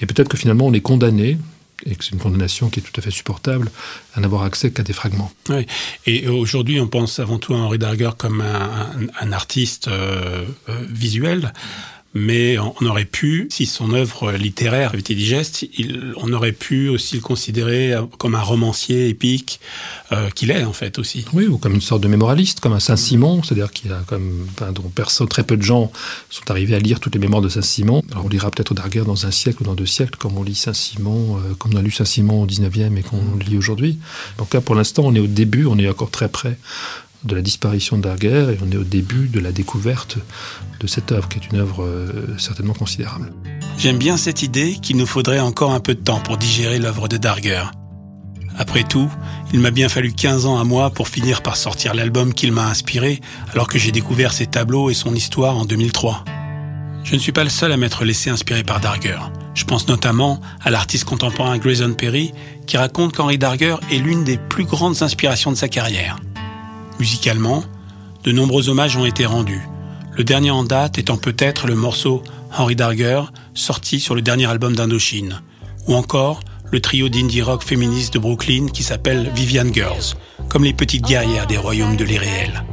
Et 0.00 0.06
peut-être 0.06 0.28
que 0.28 0.36
finalement 0.36 0.66
on 0.66 0.72
est 0.72 0.80
condamné, 0.80 1.38
et 1.86 1.94
que 1.94 2.04
c'est 2.04 2.12
une 2.12 2.20
condamnation 2.20 2.68
qui 2.68 2.80
est 2.80 2.82
tout 2.82 2.98
à 2.98 3.02
fait 3.02 3.10
supportable, 3.10 3.70
à 4.14 4.20
n'avoir 4.20 4.42
accès 4.42 4.70
qu'à 4.70 4.82
des 4.82 4.92
fragments. 4.92 5.30
Oui. 5.48 5.66
Et 6.06 6.28
aujourd'hui, 6.28 6.80
on 6.80 6.88
pense 6.88 7.18
avant 7.18 7.38
tout 7.38 7.54
à 7.54 7.58
Henri 7.58 7.78
Darger 7.78 8.10
comme 8.16 8.40
un, 8.40 9.32
artiste 9.32 9.88
euh, 9.88 10.44
euh, 10.68 10.78
visuel 10.88 11.52
mais 12.14 12.56
on 12.58 12.86
aurait 12.86 13.04
pu, 13.04 13.48
si 13.50 13.66
son 13.66 13.92
œuvre 13.92 14.32
littéraire 14.32 14.94
était 14.94 15.16
digeste, 15.16 15.66
on 16.16 16.32
aurait 16.32 16.52
pu 16.52 16.88
aussi 16.88 17.16
le 17.16 17.20
considérer 17.20 17.94
comme 18.18 18.36
un 18.36 18.42
romancier 18.42 19.08
épique 19.08 19.60
euh, 20.12 20.30
qu'il 20.30 20.52
est 20.52 20.64
en 20.64 20.72
fait 20.72 20.98
aussi. 21.00 21.24
Oui, 21.32 21.46
ou 21.46 21.58
comme 21.58 21.74
une 21.74 21.80
sorte 21.80 22.02
de 22.02 22.08
mémoraliste, 22.08 22.60
comme 22.60 22.72
un 22.72 22.80
Saint-Simon, 22.80 23.42
c'est-à-dire 23.42 23.72
qu'il 23.72 23.90
y 23.90 23.94
a 23.94 24.02
comme 24.06 24.46
dont 24.72 24.90
personne, 24.94 25.26
très 25.26 25.42
peu 25.42 25.56
de 25.56 25.62
gens 25.62 25.90
sont 26.30 26.50
arrivés 26.50 26.76
à 26.76 26.78
lire 26.78 27.00
toutes 27.00 27.14
les 27.14 27.20
mémoires 27.20 27.42
de 27.42 27.48
Saint-Simon. 27.48 28.02
Alors 28.12 28.26
on 28.26 28.28
lira 28.28 28.50
peut-être 28.50 28.74
Darguer 28.74 29.02
dans 29.04 29.26
un 29.26 29.30
siècle 29.32 29.62
ou 29.62 29.64
dans 29.64 29.74
deux 29.74 29.86
siècles, 29.86 30.16
comme 30.16 30.38
on 30.38 30.44
lit 30.44 30.54
Saint-Simon, 30.54 31.38
euh, 31.38 31.54
comme 31.58 31.74
on 31.74 31.78
a 31.78 31.82
lu 31.82 31.90
Saint-Simon 31.90 32.42
au 32.42 32.46
19e 32.46 32.96
et 32.96 33.02
qu'on 33.02 33.36
lit 33.44 33.58
aujourd'hui. 33.58 33.98
Donc 34.38 34.54
là, 34.54 34.60
pour 34.60 34.76
l'instant, 34.76 35.02
on 35.06 35.14
est 35.14 35.20
au 35.20 35.26
début, 35.26 35.66
on 35.66 35.78
est 35.78 35.88
encore 35.88 36.10
très 36.10 36.28
près 36.28 36.58
de 37.24 37.34
la 37.34 37.42
disparition 37.42 37.98
d'Arguer 37.98 38.54
et 38.54 38.58
on 38.64 38.70
est 38.70 38.76
au 38.76 38.84
début 38.84 39.28
de 39.28 39.40
la 39.40 39.52
découverte 39.52 40.18
de 40.80 40.86
cette 40.86 41.12
œuvre 41.12 41.28
qui 41.28 41.38
est 41.38 41.46
une 41.50 41.58
œuvre 41.58 41.84
euh, 41.84 42.36
certainement 42.38 42.74
considérable. 42.74 43.32
J'aime 43.78 43.98
bien 43.98 44.16
cette 44.16 44.42
idée 44.42 44.76
qu'il 44.80 44.96
nous 44.96 45.06
faudrait 45.06 45.40
encore 45.40 45.72
un 45.72 45.80
peu 45.80 45.94
de 45.94 46.00
temps 46.00 46.20
pour 46.20 46.36
digérer 46.36 46.78
l'œuvre 46.78 47.08
de 47.08 47.16
Darger. 47.16 47.64
Après 48.56 48.84
tout, 48.84 49.10
il 49.52 49.60
m'a 49.60 49.70
bien 49.70 49.88
fallu 49.88 50.12
15 50.12 50.46
ans 50.46 50.58
à 50.58 50.64
moi 50.64 50.90
pour 50.90 51.08
finir 51.08 51.42
par 51.42 51.56
sortir 51.56 51.94
l'album 51.94 52.32
qu'il 52.32 52.52
m'a 52.52 52.66
inspiré 52.66 53.20
alors 53.52 53.66
que 53.66 53.78
j'ai 53.78 53.90
découvert 53.90 54.32
ses 54.32 54.46
tableaux 54.46 54.90
et 54.90 54.94
son 54.94 55.14
histoire 55.14 55.56
en 55.56 55.64
2003. 55.64 56.24
Je 57.02 57.14
ne 57.14 57.18
suis 57.18 57.32
pas 57.32 57.44
le 57.44 57.50
seul 57.50 57.72
à 57.72 57.76
m'être 57.76 58.04
laissé 58.04 58.30
inspirer 58.30 58.62
par 58.62 58.80
Darger. 58.80 59.18
Je 59.54 59.64
pense 59.64 59.88
notamment 59.88 60.40
à 60.62 60.70
l'artiste 60.70 61.04
contemporain 61.04 61.58
Grayson 61.58 61.94
Perry 61.94 62.32
qui 62.66 62.76
raconte 62.76 63.14
qu'Henri 63.14 63.38
Darger 63.38 63.76
est 63.90 63.98
l'une 63.98 64.24
des 64.24 64.38
plus 64.38 64.64
grandes 64.64 65.02
inspirations 65.02 65.50
de 65.50 65.56
sa 65.56 65.68
carrière. 65.68 66.18
Musicalement, 66.98 67.64
de 68.22 68.32
nombreux 68.32 68.68
hommages 68.68 68.96
ont 68.96 69.04
été 69.04 69.26
rendus, 69.26 69.62
le 70.16 70.22
dernier 70.22 70.52
en 70.52 70.62
date 70.62 70.98
étant 70.98 71.16
peut-être 71.16 71.66
le 71.66 71.74
morceau 71.74 72.22
Henry 72.56 72.76
Darger, 72.76 73.22
sorti 73.52 73.98
sur 73.98 74.14
le 74.14 74.22
dernier 74.22 74.46
album 74.46 74.76
d'Indochine, 74.76 75.42
ou 75.88 75.94
encore 75.94 76.40
le 76.70 76.80
trio 76.80 77.08
d'indie 77.08 77.42
rock 77.42 77.64
féministe 77.64 78.14
de 78.14 78.20
Brooklyn 78.20 78.66
qui 78.72 78.84
s'appelle 78.84 79.30
Vivian 79.34 79.72
Girls, 79.72 80.14
comme 80.48 80.64
les 80.64 80.72
petites 80.72 81.04
guerrières 81.04 81.46
des 81.48 81.56
royaumes 81.56 81.96
de 81.96 82.04
l'irréel. 82.04 82.64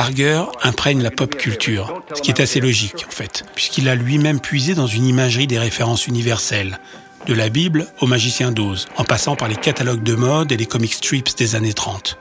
Darger 0.00 0.44
imprègne 0.62 1.02
la 1.02 1.10
pop 1.10 1.36
culture, 1.36 2.02
ce 2.14 2.22
qui 2.22 2.30
est 2.30 2.40
assez 2.40 2.58
logique 2.58 3.04
en 3.06 3.10
fait, 3.10 3.44
puisqu'il 3.54 3.86
a 3.86 3.94
lui-même 3.94 4.40
puisé 4.40 4.72
dans 4.72 4.86
une 4.86 5.04
imagerie 5.04 5.46
des 5.46 5.58
références 5.58 6.06
universelles, 6.06 6.80
de 7.26 7.34
la 7.34 7.50
Bible 7.50 7.86
au 8.00 8.06
magicien 8.06 8.50
d'Oz, 8.50 8.86
en 8.96 9.04
passant 9.04 9.36
par 9.36 9.46
les 9.46 9.56
catalogues 9.56 10.02
de 10.02 10.14
mode 10.14 10.52
et 10.52 10.56
les 10.56 10.64
comic 10.64 10.94
strips 10.94 11.36
des 11.36 11.54
années 11.54 11.74
30. 11.74 12.16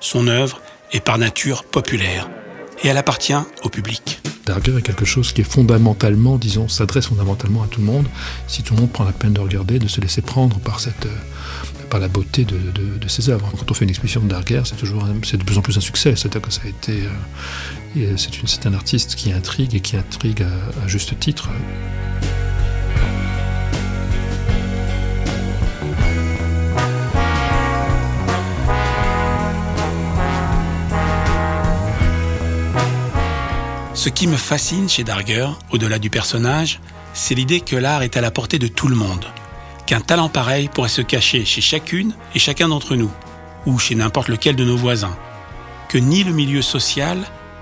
Son 0.00 0.26
œuvre 0.26 0.60
est 0.90 0.98
par 0.98 1.18
nature 1.18 1.62
populaire 1.62 2.28
et 2.82 2.88
elle 2.88 2.98
appartient 2.98 3.32
au 3.62 3.68
public. 3.68 4.20
Darger 4.44 4.76
est 4.76 4.82
quelque 4.82 5.04
chose 5.04 5.32
qui 5.32 5.42
est 5.42 5.44
fondamentalement, 5.44 6.36
disons, 6.36 6.66
s'adresse 6.66 7.06
fondamentalement 7.06 7.62
à 7.62 7.68
tout 7.68 7.78
le 7.78 7.86
monde, 7.86 8.08
si 8.48 8.64
tout 8.64 8.74
le 8.74 8.80
monde 8.80 8.90
prend 8.90 9.04
la 9.04 9.12
peine 9.12 9.34
de 9.34 9.40
regarder, 9.40 9.78
de 9.78 9.86
se 9.86 10.00
laisser 10.00 10.20
prendre 10.20 10.58
par 10.58 10.80
cette, 10.80 11.06
euh, 11.06 11.16
par 11.84 12.00
la 12.00 12.08
beauté 12.08 12.44
de, 12.44 13.08
ses 13.08 13.28
œuvres. 13.28 13.50
Quand 13.58 13.70
on 13.70 13.74
fait 13.74 13.84
une 13.84 13.90
exposition 13.90 14.20
de 14.20 14.28
Darger, 14.28 14.62
c'est 14.64 14.76
toujours, 14.76 15.04
de 15.04 15.44
plus 15.44 15.58
en 15.58 15.62
plus 15.62 15.76
un 15.76 15.80
succès. 15.80 16.14
Euh, 17.96 18.16
c'est, 18.16 18.66
un 18.66 18.74
artiste 18.74 19.14
qui 19.14 19.32
intrigue 19.32 19.74
et 19.74 19.80
qui 19.80 19.96
intrigue 19.96 20.42
à, 20.42 20.88
juste 20.88 21.18
titre. 21.18 21.48
Ce 33.94 34.08
qui 34.08 34.26
me 34.26 34.36
fascine 34.36 34.88
chez 34.88 35.04
Darger, 35.04 35.48
au-delà 35.70 35.98
du 35.98 36.10
personnage, 36.10 36.80
c'est 37.14 37.34
l'idée 37.34 37.60
que 37.60 37.76
l'art 37.76 38.02
est 38.02 38.16
à 38.16 38.20
la 38.20 38.30
portée 38.30 38.58
de 38.58 38.66
tout 38.66 38.88
le 38.88 38.96
monde 38.96 39.24
qu'un 39.86 40.00
talent 40.00 40.28
pareil 40.28 40.68
pourrait 40.72 40.88
se 40.88 41.02
cacher 41.02 41.44
chez 41.44 41.60
chacune 41.60 42.14
et 42.34 42.38
chacun 42.38 42.68
d'entre 42.68 42.96
nous, 42.96 43.10
ou 43.66 43.78
chez 43.78 43.94
n'importe 43.94 44.28
lequel 44.28 44.56
de 44.56 44.64
nos 44.64 44.76
voisins, 44.76 45.16
que 45.88 45.98
ni 45.98 46.24
le 46.24 46.32
milieu 46.32 46.62
social, 46.62 47.18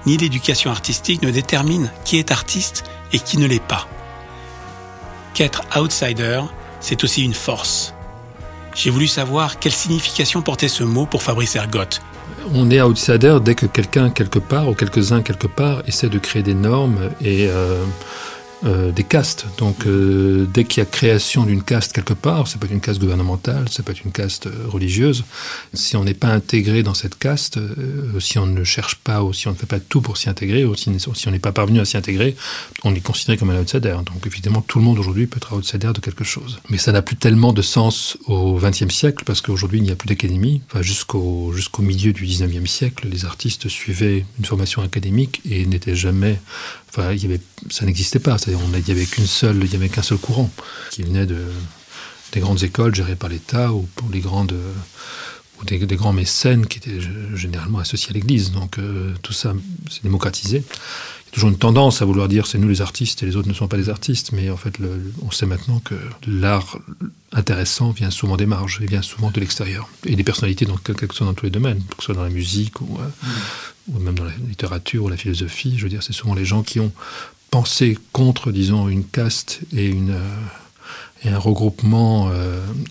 ni 0.06 0.16
l'éducation 0.16 0.70
artistique 0.70 1.22
ne 1.22 1.30
déterminent 1.30 1.88
qui 2.04 2.18
est 2.18 2.30
artiste 2.30 2.84
et 3.12 3.18
qui 3.18 3.38
ne 3.38 3.46
l'est 3.46 3.62
pas. 3.62 3.88
Qu'être 5.34 5.62
outsider, 5.76 6.42
c'est 6.80 7.04
aussi 7.04 7.22
une 7.22 7.34
force. 7.34 7.94
J'ai 8.74 8.90
voulu 8.90 9.06
savoir 9.06 9.58
quelle 9.58 9.72
signification 9.72 10.42
portait 10.42 10.68
ce 10.68 10.84
mot 10.84 11.06
pour 11.06 11.22
Fabrice 11.22 11.56
Ergotte. 11.56 12.00
On 12.54 12.70
est 12.70 12.80
outsider 12.80 13.38
dès 13.42 13.54
que 13.54 13.66
quelqu'un 13.66 14.10
quelque 14.10 14.38
part, 14.38 14.68
ou 14.68 14.74
quelques-uns 14.74 15.22
quelque 15.22 15.46
part, 15.46 15.82
essaie 15.86 16.08
de 16.08 16.18
créer 16.18 16.42
des 16.42 16.54
normes 16.54 17.10
et 17.20 17.46
euh, 17.48 17.84
euh, 18.64 18.92
des 18.92 19.02
castes. 19.02 19.46
Donc 19.58 19.86
euh, 19.86 20.46
dès 20.54 20.62
qu'il 20.62 20.80
y 20.80 20.86
a 20.86 20.88
création 20.88 21.44
d'une 21.44 21.64
caste 21.64 21.92
quelque 21.92 22.14
part, 22.14 22.46
ça 22.46 22.58
peut 22.58 22.66
être 22.66 22.72
une 22.72 22.80
caste 22.80 23.00
gouvernementale, 23.00 23.68
ça 23.68 23.82
peut 23.82 23.90
être 23.90 24.04
une 24.04 24.12
caste 24.12 24.46
euh, 24.46 24.68
religieuse, 24.68 25.24
si 25.74 25.96
on 25.96 26.04
n'est 26.04 26.14
pas 26.14 26.28
intégré 26.28 26.84
dans 26.84 26.94
cette 26.94 27.18
caste, 27.18 27.58
si 28.20 28.38
on 28.38 28.46
ne 28.46 28.62
cherche 28.62 28.96
pas 28.96 29.24
ou 29.24 29.32
si 29.32 29.48
on 29.48 29.50
ne 29.50 29.56
fait 29.56 29.66
pas 29.66 29.80
tout 29.80 30.00
pour 30.00 30.16
s'y 30.16 30.28
intégrer, 30.28 30.64
ou 30.64 30.76
si, 30.76 30.90
on 31.26 31.30
n'est 31.32 31.38
pas 31.40 31.50
parvenu 31.50 31.80
à 31.80 31.84
s'y 31.84 31.96
intégrer, 31.96 32.36
on 32.84 32.94
est 32.94 33.00
considéré 33.00 33.36
comme 33.36 33.50
un 33.50 33.60
outsider. 33.60 33.96
Donc 34.06 34.26
évidemment, 34.26 34.60
tout 34.60 34.78
le 34.78 34.84
monde 34.84 34.98
aujourd'hui 35.00 35.26
peut 35.26 35.38
être 35.38 35.56
outsider 35.56 35.90
de 35.92 36.00
quelque 36.00 36.22
chose. 36.22 36.60
Mais 36.70 36.78
ça 36.78 36.92
n'a 36.92 37.02
plus 37.02 37.16
tellement 37.16 37.52
de 37.52 37.62
sens 37.62 38.16
au 38.26 38.60
XXe 38.62 38.94
siècle 38.94 39.24
parce 39.24 39.40
qu'aujourd'hui 39.40 39.80
il 39.80 39.84
n'y 39.84 39.90
a 39.90 39.96
plus 39.96 40.06
d'académie. 40.06 40.62
Enfin, 40.70 40.82
jusqu'au 40.82 41.52
jusqu'au 41.52 41.82
milieu 41.82 42.12
du 42.12 42.24
XIXe 42.24 42.70
siècle, 42.70 43.08
les 43.10 43.24
artistes 43.24 43.68
suivaient 43.68 44.24
une 44.38 44.44
formation 44.44 44.82
académique 44.82 45.40
et 45.50 45.66
n'étaient 45.66 45.96
jamais 45.96 46.38
Enfin, 46.94 47.16
ça 47.70 47.86
n'existait 47.86 48.18
pas. 48.18 48.36
C'est-à-dire, 48.38 48.60
il 48.74 48.84
n'y 48.84 48.90
avait 48.90 49.06
qu'une 49.06 49.26
seule, 49.26 49.62
il 49.64 49.72
y 49.72 49.76
avait 49.76 49.88
qu'un 49.88 50.02
seul 50.02 50.18
courant 50.18 50.50
qui 50.90 51.02
venait 51.02 51.26
de, 51.26 51.46
des 52.32 52.40
grandes 52.40 52.62
écoles 52.62 52.94
gérées 52.94 53.16
par 53.16 53.30
l'État 53.30 53.72
ou 53.72 53.88
pour 53.96 54.10
les 54.10 54.20
grandes 54.20 54.54
ou 55.60 55.64
des, 55.64 55.96
grands 55.96 56.12
mécènes 56.12 56.66
qui 56.66 56.78
étaient 56.78 56.98
généralement 57.34 57.78
associés 57.78 58.10
à 58.10 58.14
l'Église. 58.14 58.50
Donc 58.52 58.78
euh, 58.78 59.14
tout 59.22 59.32
ça 59.32 59.54
s'est 59.90 60.00
démocratisé. 60.02 60.64
Toujours 61.32 61.48
une 61.48 61.56
tendance 61.56 62.02
à 62.02 62.04
vouloir 62.04 62.28
dire 62.28 62.46
c'est 62.46 62.58
nous 62.58 62.68
les 62.68 62.82
artistes 62.82 63.22
et 63.22 63.26
les 63.26 63.36
autres 63.36 63.48
ne 63.48 63.54
sont 63.54 63.66
pas 63.66 63.78
les 63.78 63.88
artistes, 63.88 64.32
mais 64.32 64.50
en 64.50 64.58
fait 64.58 64.78
on 65.22 65.30
sait 65.30 65.46
maintenant 65.46 65.80
que 65.80 65.94
l'art 66.26 66.78
intéressant 67.32 67.90
vient 67.90 68.10
souvent 68.10 68.36
des 68.36 68.44
marges, 68.44 68.80
il 68.82 68.90
vient 68.90 69.00
souvent 69.00 69.30
de 69.30 69.40
l'extérieur. 69.40 69.88
Et 70.04 70.14
des 70.14 70.24
personnalités, 70.24 70.66
dans, 70.66 70.76
quel 70.76 70.94
que 70.94 71.14
soit 71.14 71.26
dans 71.26 71.32
tous 71.32 71.46
les 71.46 71.50
domaines, 71.50 71.82
que 71.96 71.96
ce 72.00 72.06
soit 72.06 72.14
dans 72.14 72.22
la 72.22 72.28
musique 72.28 72.80
ou, 72.82 72.98
euh, 73.00 73.06
mmh 73.06 73.28
ou 73.88 73.98
même 73.98 74.14
dans 74.14 74.22
la 74.22 74.34
littérature 74.48 75.02
ou 75.02 75.08
la 75.08 75.16
philosophie, 75.16 75.74
je 75.76 75.82
veux 75.82 75.88
dire, 75.88 76.04
c'est 76.04 76.12
souvent 76.12 76.34
les 76.34 76.44
gens 76.44 76.62
qui 76.62 76.78
ont 76.78 76.92
pensé 77.50 77.98
contre, 78.12 78.52
disons, 78.52 78.88
une 78.88 79.04
caste 79.04 79.58
et 79.72 79.88
une, 79.88 80.12
euh, 80.12 81.24
et 81.24 81.30
un 81.30 81.38
regroupement, 81.38 82.30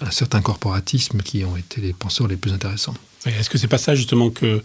un 0.01 0.11
certain 0.11 0.41
corporatisme 0.41 1.21
qui 1.21 1.45
ont 1.45 1.55
été 1.55 1.79
les 1.79 1.93
penseurs 1.93 2.27
les 2.27 2.35
plus 2.35 2.51
intéressants. 2.51 2.93
Est-ce 3.25 3.49
que 3.49 3.57
c'est 3.57 3.67
pas 3.67 3.77
ça 3.77 3.93
justement 3.93 4.29
que 4.29 4.61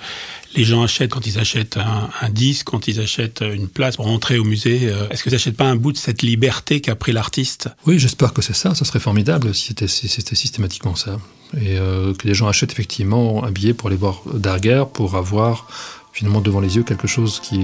les 0.55 0.65
gens 0.65 0.83
achètent 0.83 1.11
quand 1.11 1.27
ils 1.27 1.39
achètent 1.39 1.77
un, 1.77 2.29
disque, 2.31 2.69
quand 2.69 2.89
ils 2.89 3.01
achètent 3.01 3.43
une 3.43 3.69
place 3.69 3.97
pour 3.97 4.07
entrer 4.07 4.39
au 4.39 4.45
musée 4.45 4.91
Est-ce 5.11 5.23
que 5.23 5.29
ils 5.29 5.33
n'achètent 5.33 5.57
pas 5.57 5.67
un 5.67 5.77
bout 5.77 5.93
de 5.93 5.99
cette 5.99 6.23
liberté 6.23 6.81
qu'a 6.81 6.97
pris 6.97 7.13
l'artiste? 7.13 7.69
Oui, 7.87 7.99
j'espère 7.99 8.33
que 8.33 8.41
c'est 8.41 8.55
ça. 8.55 8.75
Ça 8.75 8.87
serait 8.87 9.01
formidable 9.01 9.55
si 9.55 9.75
c'était 9.77 10.35
systématiquement 10.35 10.97
ça. 10.97 11.19
Et 11.61 11.77
que 11.77 12.27
les 12.27 12.33
gens 12.33 12.49
achètent 12.49 12.73
effectivement 12.73 13.45
un 13.45 13.51
billet 13.51 13.75
pour 13.75 13.89
aller 13.89 13.97
voir 13.97 14.23
Darger, 14.33 14.85
pour 14.91 15.17
avoir 15.17 15.69
finalement 16.15 16.41
devant 16.41 16.61
les 16.61 16.77
yeux 16.77 16.83
quelque 16.83 17.07
chose 17.07 17.41
qui 17.41 17.61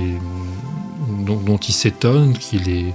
dont, 1.25 1.41
dont 1.41 1.57
ils 1.57 1.73
s'étonnent, 1.73 2.37
qui 2.37 2.59
les 2.59 2.93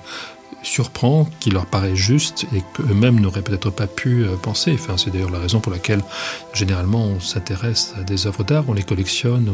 surprend, 0.67 1.27
qui 1.39 1.49
leur 1.49 1.65
paraît 1.65 1.95
juste 1.95 2.45
et 2.53 2.61
qu'eux-mêmes 2.73 3.19
n'auraient 3.19 3.41
peut-être 3.41 3.69
pas 3.69 3.87
pu 3.87 4.23
euh, 4.23 4.35
penser. 4.35 4.77
C'est 4.97 5.11
d'ailleurs 5.11 5.31
la 5.31 5.39
raison 5.39 5.59
pour 5.59 5.71
laquelle 5.71 6.01
généralement 6.53 7.05
on 7.05 7.19
s'intéresse 7.19 7.93
à 7.97 8.03
des 8.03 8.27
œuvres 8.27 8.43
d'art, 8.43 8.65
on 8.67 8.73
les 8.73 8.83
collectionne, 8.83 9.51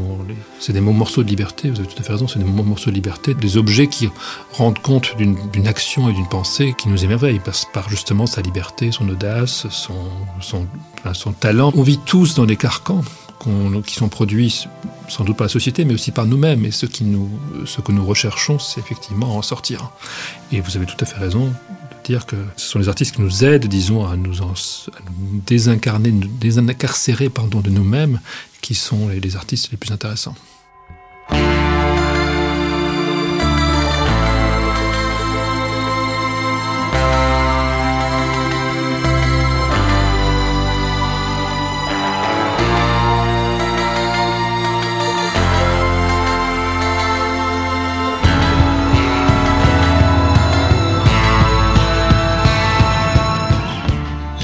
c'est 0.59 0.73
des 0.73 0.81
morceaux 0.81 1.23
de 1.23 1.29
liberté, 1.29 1.69
vous 1.69 1.79
avez 1.79 1.87
tout 1.87 1.99
à 1.99 2.03
fait 2.03 2.13
raison, 2.13 2.27
c'est 2.27 2.39
des 2.39 2.45
morceaux 2.45 2.89
de 2.89 2.95
liberté, 2.95 3.33
des 3.33 3.57
objets 3.57 3.87
qui 3.87 4.09
rendent 4.53 4.79
compte 4.79 5.15
d'une 5.17 5.67
action 5.67 6.09
et 6.09 6.13
d'une 6.13 6.27
pensée 6.27 6.73
qui 6.77 6.89
nous 6.89 7.03
émerveillent 7.03 7.41
par, 7.73 7.89
justement 7.89 8.25
sa 8.25 8.41
liberté, 8.41 8.91
son 8.91 9.07
audace, 9.09 9.67
son, 9.69 9.93
son, 10.41 10.67
son 11.13 11.31
talent. 11.33 11.71
On 11.75 11.83
vit 11.83 11.99
tous 11.99 12.35
dans 12.35 12.45
des 12.45 12.57
carcans 12.57 13.03
qui 13.85 13.95
sont 13.95 14.09
produits 14.09 14.65
sans 15.07 15.23
doute 15.23 15.37
par 15.37 15.45
la 15.45 15.49
société, 15.49 15.85
mais 15.85 15.93
aussi 15.93 16.11
par 16.11 16.25
nous-mêmes. 16.25 16.65
Et 16.65 16.71
ce, 16.71 16.85
que 16.85 17.03
nous 17.91 18.05
recherchons, 18.05 18.59
c'est 18.59 18.79
effectivement 18.79 19.37
en 19.37 19.41
sortir. 19.41 19.91
Et 20.51 20.61
vous 20.61 20.77
avez 20.77 20.85
tout 20.85 20.97
à 20.99 21.05
fait 21.05 21.17
raison 21.17 21.47
de 21.47 21.53
dire 22.03 22.25
que 22.25 22.35
ce 22.57 22.67
sont 22.67 22.79
les 22.79 22.89
artistes 22.89 23.15
qui 23.15 23.21
nous 23.21 23.43
aident, 23.43 23.67
disons, 23.67 24.05
à 24.05 24.15
nous, 24.15 24.41
désincarner, 25.45 26.11
nous 26.11 26.27
désincarcérer 26.27 27.29
pardon, 27.29 27.59
de 27.59 27.69
nous-mêmes, 27.69 28.19
qui 28.61 28.75
sont 28.75 29.09
les 29.09 29.35
artistes 29.35 29.71
les 29.71 29.77
plus 29.77 29.91
intéressants. 29.91 30.35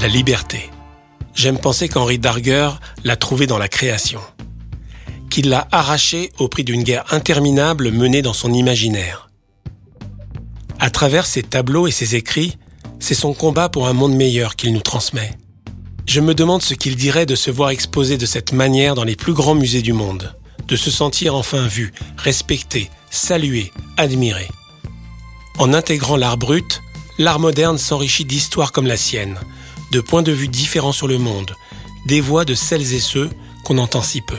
Liberté. 0.09 0.69
J'aime 1.35 1.59
penser 1.59 1.87
qu'Henri 1.87 2.19
Darger 2.19 2.71
l'a 3.03 3.15
trouvée 3.15 3.47
dans 3.47 3.57
la 3.57 3.67
création, 3.67 4.19
qu'il 5.29 5.49
l'a 5.49 5.67
arrachée 5.71 6.31
au 6.39 6.47
prix 6.47 6.63
d'une 6.63 6.83
guerre 6.83 7.05
interminable 7.11 7.91
menée 7.91 8.21
dans 8.21 8.33
son 8.33 8.51
imaginaire. 8.51 9.29
À 10.79 10.89
travers 10.89 11.25
ses 11.25 11.43
tableaux 11.43 11.87
et 11.87 11.91
ses 11.91 12.15
écrits, 12.15 12.57
c'est 12.99 13.13
son 13.15 13.33
combat 13.33 13.69
pour 13.69 13.87
un 13.87 13.93
monde 13.93 14.15
meilleur 14.15 14.55
qu'il 14.55 14.73
nous 14.73 14.81
transmet. 14.81 15.31
Je 16.05 16.21
me 16.21 16.33
demande 16.33 16.63
ce 16.63 16.73
qu'il 16.73 16.95
dirait 16.95 17.27
de 17.27 17.35
se 17.35 17.51
voir 17.51 17.69
exposé 17.69 18.17
de 18.17 18.25
cette 18.25 18.51
manière 18.51 18.95
dans 18.95 19.03
les 19.03 19.15
plus 19.15 19.33
grands 19.33 19.55
musées 19.55 19.83
du 19.83 19.93
monde, 19.93 20.35
de 20.67 20.75
se 20.75 20.89
sentir 20.89 21.35
enfin 21.35 21.67
vu, 21.67 21.93
respecté, 22.17 22.89
salué, 23.11 23.71
admiré. 23.95 24.47
En 25.59 25.73
intégrant 25.73 26.17
l'art 26.17 26.37
brut, 26.37 26.81
l'art 27.19 27.39
moderne 27.39 27.77
s'enrichit 27.77 28.25
d'histoires 28.25 28.71
comme 28.71 28.87
la 28.87 28.97
sienne, 28.97 29.37
de 29.91 30.01
points 30.01 30.21
de 30.21 30.31
vue 30.31 30.47
différents 30.47 30.91
sur 30.91 31.07
le 31.07 31.17
monde, 31.17 31.55
des 32.05 32.21
voix 32.21 32.45
de 32.45 32.53
celles 32.53 32.93
et 32.93 32.99
ceux 32.99 33.29
qu'on 33.63 33.77
entend 33.77 34.01
si 34.01 34.21
peu. 34.21 34.37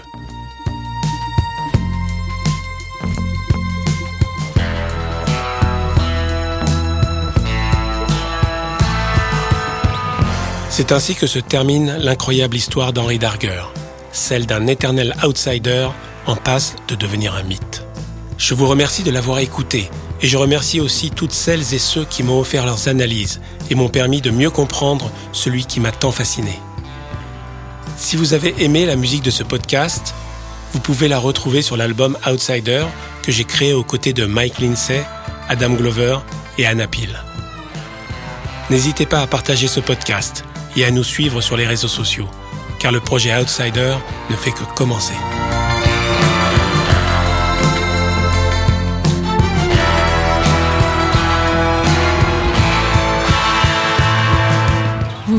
C'est 10.71 10.93
ainsi 10.93 11.15
que 11.15 11.27
se 11.27 11.39
termine 11.39 11.97
l'incroyable 11.99 12.57
histoire 12.57 12.93
d'Henri 12.93 13.19
Darger, 13.19 13.65
celle 14.13 14.47
d'un 14.47 14.67
éternel 14.67 15.15
outsider 15.25 15.89
en 16.27 16.37
passe 16.37 16.75
de 16.89 16.95
devenir 16.95 17.35
un 17.35 17.43
mythe. 17.43 17.85
Je 18.39 18.55
vous 18.55 18.67
remercie 18.67 19.03
de 19.03 19.11
l'avoir 19.11 19.41
écouté 19.41 19.91
et 20.23 20.27
je 20.27 20.37
remercie 20.37 20.81
aussi 20.81 21.11
toutes 21.11 21.33
celles 21.33 21.75
et 21.75 21.79
ceux 21.79 22.05
qui 22.05 22.23
m'ont 22.23 22.41
offert 22.41 22.67
leurs 22.67 22.89
analyses 22.89 23.41
et 23.71 23.75
m'ont 23.75 23.89
permis 23.89 24.21
de 24.21 24.31
mieux 24.31 24.51
comprendre 24.51 25.11
celui 25.33 25.65
qui 25.65 25.81
m'a 25.81 25.93
tant 25.93 26.13
fasciné. 26.13 26.59
Si 27.97 28.17
vous 28.17 28.35
avez 28.35 28.55
aimé 28.59 28.87
la 28.87 28.97
musique 28.97 29.23
de 29.23 29.31
ce 29.31 29.43
podcast, 29.43 30.15
vous 30.73 30.81
pouvez 30.81 31.09
la 31.09 31.19
retrouver 31.19 31.63
sur 31.63 31.77
l'album 31.77 32.17
Outsider 32.27 32.85
que 33.23 33.33
j'ai 33.33 33.45
créé 33.45 33.73
aux 33.73 33.85
côtés 33.85 34.13
de 34.13 34.25
Mike 34.25 34.61
Lindsay, 34.61 35.05
Adam 35.49 35.71
Glover 35.71 36.19
et 36.59 36.67
Anna 36.67 36.87
Peel. 36.87 37.23
N'hésitez 38.71 39.07
pas 39.07 39.21
à 39.21 39.27
partager 39.27 39.67
ce 39.67 39.81
podcast 39.81 40.45
et 40.77 40.85
à 40.85 40.91
nous 40.91 41.05
suivre 41.05 41.41
sur 41.41 41.57
les 41.57 41.67
réseaux 41.67 41.89
sociaux, 41.89 42.29
car 42.79 42.93
le 42.93 43.01
projet 43.01 43.37
Outsider 43.37 43.97
ne 44.31 44.37
fait 44.37 44.53
que 44.53 44.65
commencer. 44.77 45.15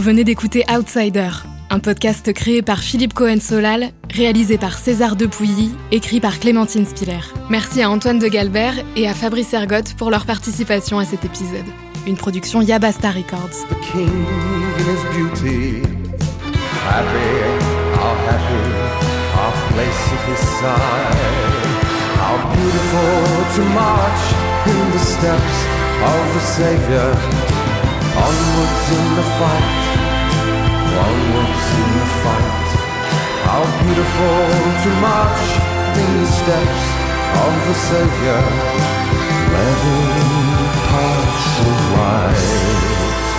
Venez 0.02 0.24
d'écouter 0.24 0.64
Outsider, 0.76 1.30
un 1.70 1.78
podcast 1.78 2.34
créé 2.34 2.64
par 2.64 2.80
Philippe 2.80 3.14
Cohen-Solal, 3.14 3.92
réalisé 4.10 4.58
par 4.58 4.78
César 4.78 5.16
Depuilly, 5.16 5.72
écrit 5.92 6.20
par 6.20 6.40
Clémentine 6.40 6.88
Spiller. 6.88 7.20
Merci 7.50 7.84
à 7.84 7.90
Antoine 7.92 8.18
de 8.18 8.28
Galbert 8.28 8.74
et 8.96 9.08
à 9.08 9.14
Fabrice 9.14 9.54
Ergotte 9.54 9.94
pour 9.94 10.10
leur 10.10 10.26
participation 10.26 10.98
à 10.98 11.06
cet 11.06 11.24
épisode. 11.24 11.66
Une 12.08 12.16
production 12.16 12.62
Yabasta 12.64 13.12
Records. 13.12 13.68
onwards 13.94 15.06
in 19.86 20.32
the 20.32 20.36
fight. 20.60 21.14
How 22.18 22.36
beautiful 22.56 23.14
to 23.56 23.62
march 23.74 24.24
in 24.66 24.82
the 24.92 25.00
steps 25.00 25.58
of 26.02 26.22
the 26.34 26.44
Savior, 26.58 27.10
Onwards 28.14 28.88
in 28.98 29.06
the 29.16 29.28
fight, 29.40 29.82
onwards 31.08 31.68
in 31.82 31.90
the 32.02 32.10
fight. 32.24 32.70
How 33.48 33.64
beautiful 33.84 34.42
to 34.84 34.92
march 35.00 35.44
these 35.96 36.30
steps 36.42 36.82
of 37.44 37.54
the 37.68 37.76
Savior, 37.90 38.44
level 39.54 40.02
hearts 40.92 41.48
of 41.70 41.80
light. 41.96 43.31